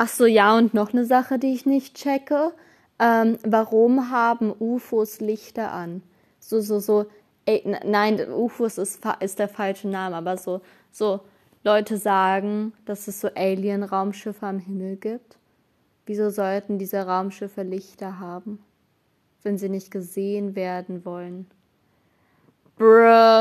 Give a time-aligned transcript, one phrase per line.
[0.00, 2.52] Ach so, ja, und noch eine Sache, die ich nicht checke.
[3.00, 6.02] Ähm, warum haben UFOs Lichter an?
[6.38, 7.06] So, so, so,
[7.46, 10.60] ey, nein, UFOs ist, ist der falsche Name, aber so,
[10.92, 11.20] so,
[11.64, 15.36] Leute sagen, dass es so Alien-Raumschiffe am Himmel gibt.
[16.06, 18.60] Wieso sollten diese Raumschiffe Lichter haben,
[19.42, 21.50] wenn sie nicht gesehen werden wollen?
[22.76, 23.28] Bruh.